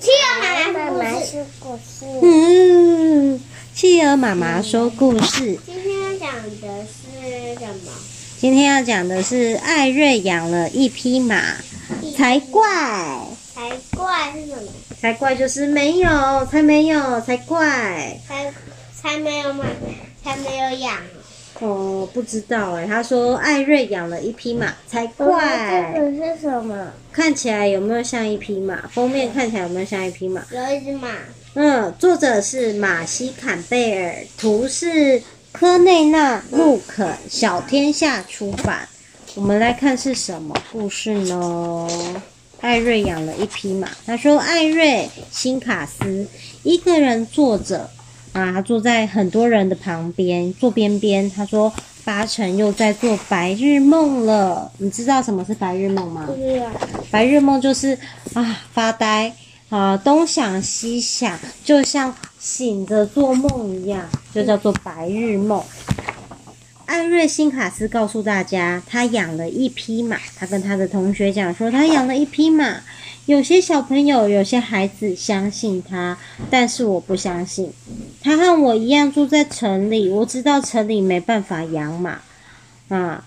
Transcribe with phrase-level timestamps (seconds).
[0.00, 2.04] 企鹅妈妈说故事。
[2.22, 3.40] 嗯，
[3.74, 5.58] 企鹅妈妈说故事。
[5.64, 7.92] 今天要讲的是什么？
[8.38, 11.40] 今天要讲的是艾瑞养了一匹马，
[12.16, 12.62] 才怪。
[13.54, 14.68] 才怪是什么？
[15.00, 18.18] 才怪就是没有，才没有，才怪。
[18.26, 18.52] 才
[19.00, 19.64] 才没有买，
[20.22, 20.96] 才没有养。
[21.60, 22.86] 哦，不知道哎。
[22.86, 25.92] 他说艾瑞养了一匹马，才怪。
[25.94, 26.92] 这个是什么？
[27.12, 28.88] 看起来有没有像一匹马？
[28.88, 30.44] 封面看起来有没有像一匹马？
[30.50, 31.08] 有一只马。
[31.54, 38.88] 嗯，作者是马西坎贝尔，图是科内纳路肯，小天下出版。
[39.36, 41.88] 我们来看是什么故事呢？
[42.60, 43.88] 艾瑞养了一匹马。
[44.04, 46.26] 他说艾瑞辛卡斯
[46.64, 47.88] 一个人坐着。
[48.34, 51.30] 啊，他坐在很多人的旁边，坐边边。
[51.30, 51.72] 他说
[52.04, 56.26] ：“八成又在做白日梦了。”你知道什么是白日梦吗？
[56.26, 56.66] 不知道。
[57.12, 57.96] 白日梦就是
[58.32, 59.32] 啊，发呆
[59.68, 65.62] 啊，东想西想，就像醒着做梦一样，就叫做白日梦。
[66.86, 70.18] 艾瑞辛卡斯告诉大家，他养了一匹马。
[70.36, 72.80] 他跟他的同学讲说，他养了一匹马。
[73.26, 76.18] 有些小朋友，有些孩子相信他，
[76.50, 77.72] 但是我不相信。
[78.24, 82.22] 他和我一样住在城里，我知道城里没办法养马
[82.88, 83.22] 啊。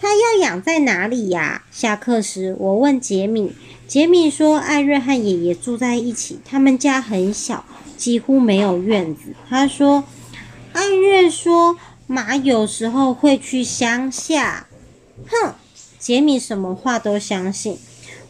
[0.00, 1.62] 他要养在哪里呀？
[1.70, 3.52] 下课时，我问杰米，
[3.86, 7.66] 杰米说艾瑞和爷爷住在一起，他们家很小，
[7.98, 9.34] 几乎没有院子。
[9.46, 10.04] 他说，
[10.72, 14.66] 艾瑞说马有时候会去乡下。
[15.26, 15.52] 哼，
[15.98, 17.76] 杰米什么话都相信。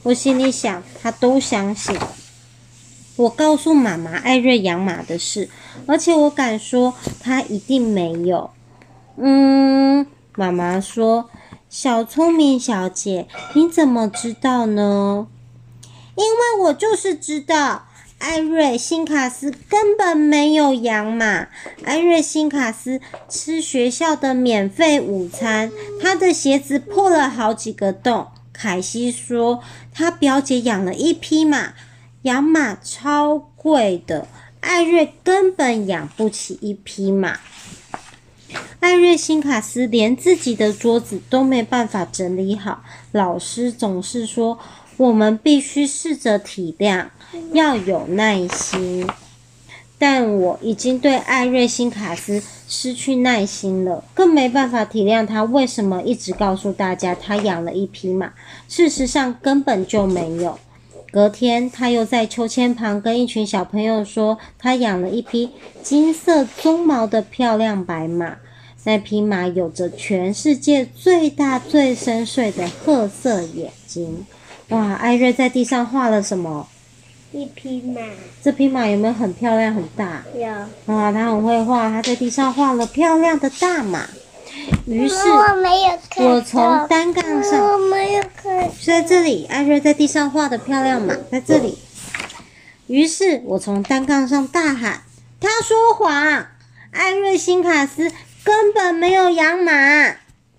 [0.03, 1.97] 我心里想，他都相信。
[3.19, 5.51] 我告诉妈妈艾瑞养马的事，
[5.87, 8.51] 而且我敢说他一定没有。
[9.17, 11.29] 嗯，妈妈说
[11.69, 15.27] ：“小聪明小姐，你怎么知道呢？”
[16.15, 17.87] 因为我就是知道，
[18.19, 21.49] 艾瑞辛卡斯根本没有养马。
[21.85, 28.29] 艾瑞辛卡斯吃学校的免费午餐，他的鞋子破了好几个洞。
[28.53, 29.61] 凯西说，
[29.93, 31.75] 他表姐养了一匹马，
[32.23, 34.27] 养马超贵的，
[34.61, 37.39] 艾瑞根本养不起一匹马。
[38.81, 44.59] 艾瑞辛卡斯连自己的桌子都没办法整理好，老师总是说，
[44.97, 47.07] 我们必须试着体谅，
[47.53, 49.07] 要有耐心。
[49.97, 58.33] 但我已经对艾瑞辛卡斯失去耐心了，更没办法体谅他为什么一直告诉大家他养了一匹马，
[58.69, 60.59] 事实上根本就没有。
[61.11, 65.51] 隔天，他又在秋千旁跟一群小朋友说，他养了一匹
[65.83, 68.37] 金色鬃毛的漂亮白马，
[68.85, 74.27] 那匹马有着全世界最大最深邃的褐色眼睛。
[74.69, 76.69] 哇，艾瑞在地上画了什么？
[77.33, 78.01] 一匹马，
[78.43, 80.23] 这匹马有没有很漂亮很大？
[80.35, 80.47] 有。
[80.95, 84.09] 哇，他很会画，他在地上画了漂亮的大马。
[84.87, 85.17] 于是，
[86.17, 88.71] 我从单杠上，我没有看。
[88.85, 91.79] 在这里，艾瑞在地上画的漂亮马，在这里。
[92.87, 95.03] 于是我从单杠上大喊
[95.41, 96.47] ：“他说谎！
[96.91, 98.11] 艾瑞辛卡斯
[98.43, 99.73] 根本没有养马。”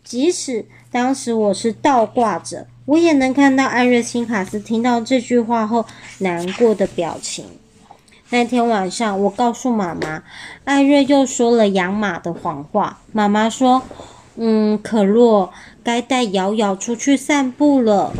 [0.05, 2.67] 即使当时我是倒挂着。
[2.85, 5.85] 我也能看到艾瑞辛卡斯听到这句话后
[6.19, 7.45] 难过的表情。
[8.31, 10.21] 那天晚上，我告诉妈妈，
[10.63, 12.99] 艾瑞又说了养马的谎话。
[13.11, 13.81] 妈妈说
[14.37, 15.51] ：“嗯，可洛
[15.83, 18.13] 该带瑶瑶出去散步了。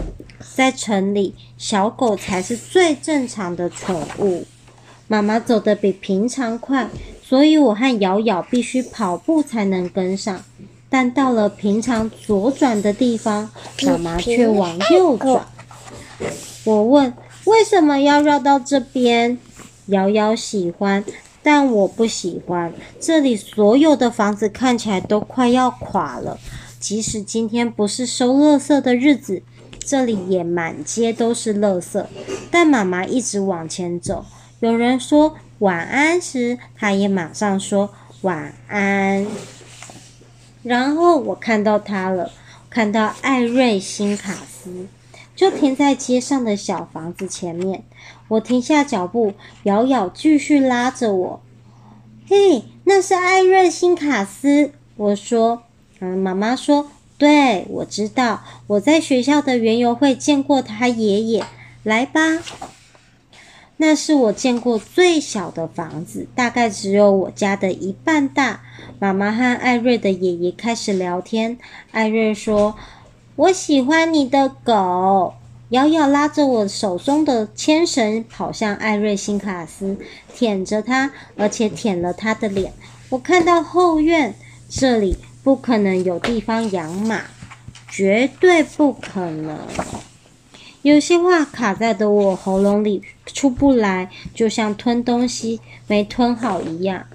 [0.56, 4.46] 在城里，小狗才是最正常的宠物。”
[5.08, 6.90] 妈妈走得比平常快，
[7.24, 10.44] 所以我和瑶瑶必须跑步才能跟上。
[10.90, 13.52] 但到了平常左转的地方，
[13.86, 15.46] 妈妈却往右转。
[16.64, 17.14] 我问
[17.46, 19.38] ：“为什么要绕到这边？”
[19.90, 21.04] 瑶瑶喜欢，
[21.44, 22.74] 但我不喜欢。
[23.00, 26.40] 这里所有的房子看起来都快要垮了。
[26.80, 29.44] 即使今天不是收垃圾的日子，
[29.80, 32.04] 这里也满街都是垃圾。
[32.50, 34.26] 但妈妈一直往前走。
[34.60, 37.90] 有人说晚安时，她也马上说
[38.22, 39.26] 晚安。
[40.64, 42.32] 然后我看到他了，
[42.70, 44.88] 看到艾瑞辛卡斯，
[45.40, 47.86] 就停在街上的小房子前面。
[48.28, 49.32] 我停下脚步，
[49.64, 51.42] 瑶瑶继续拉着我。
[52.28, 54.74] 嘿，那是艾瑞辛卡斯。
[54.98, 55.64] 我说，
[56.02, 61.46] 嗯，妈妈说，对，我知道，我在学校的园游会见过他爷爷。
[61.84, 62.22] 来吧。
[63.78, 68.62] 那是我见过最小的房子，大概只有我家的一半大。
[69.00, 71.58] 妈妈和艾瑞的爷爷开始聊天。
[71.92, 72.76] 艾瑞说
[73.40, 75.34] ：“我喜欢你的狗。”
[75.70, 79.98] 瑶瑶拉着我手中的牵绳，跑向艾瑞辛卡斯，
[80.36, 82.74] 舔着他，而且舔了他的脸。
[83.08, 84.36] 我看到后院，
[84.68, 87.22] 这里不可能有地方养马，
[87.88, 89.58] 绝对不可能。
[90.82, 97.06] 有些话卡在的我喉咙里出不来，就像吞东西没吞好一样。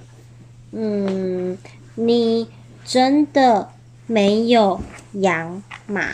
[0.72, 1.58] 嗯，
[1.96, 2.48] 你
[2.82, 3.68] 真的
[4.06, 4.80] 没有
[5.14, 6.10] 养马？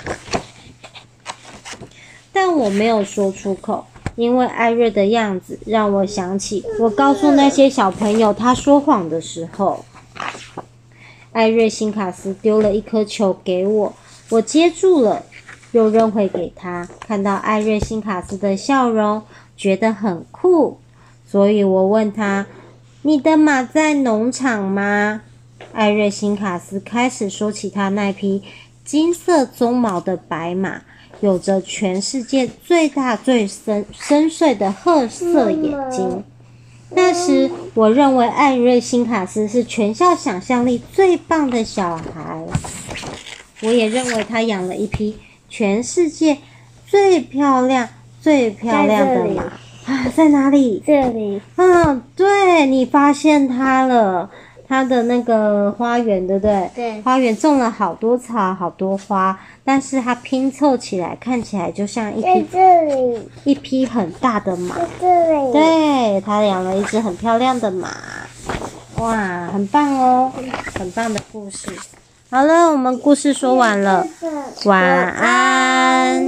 [2.32, 3.87] 但我没有说出口，
[4.17, 9.85] 因为艾瑞的样子让我想起我告诉那些小朋友他说谎的时候。
[11.32, 13.94] 艾瑞辛卡斯丢了一颗球给我，
[14.31, 15.25] 我接住了，
[15.70, 16.88] 又扔回给他。
[16.99, 19.23] 看到艾瑞辛卡斯的笑容，
[19.56, 20.81] 觉得很酷，
[21.25, 22.47] 所以我问他
[23.02, 25.23] ：“你的马在农场吗？”
[25.73, 28.43] 艾瑞辛卡斯开始说起他那匹
[28.90, 30.82] 金色鬃毛的白马。
[31.20, 36.25] 有着全世界最大、最深深邃的褐色眼睛。
[36.88, 42.44] 那时，我认为艾瑞辛卡斯是全校想象力最棒的小孩。
[43.62, 46.38] 我也认为他养了一匹全世界
[46.84, 47.88] 最漂亮、
[48.20, 49.42] 最漂亮的马
[49.87, 50.08] 啊！
[50.16, 50.82] 在哪里？
[50.84, 51.40] 这里。
[51.54, 54.28] 嗯，对，你发现它了。
[54.70, 56.70] 它的那个花园，对不对？
[56.76, 57.02] 对。
[57.02, 64.76] 花园种了好多草，好多花，但是它拼凑起来，看起来就像一匹这里一匹很大的马。
[64.76, 65.52] 在这里。
[65.52, 67.88] 对，他养了一只很漂亮的马，
[68.99, 70.32] 哇，很棒哦，
[70.78, 71.69] 很棒的故事。
[72.31, 74.06] 好了，我们故事说完了，
[74.66, 76.25] 晚安。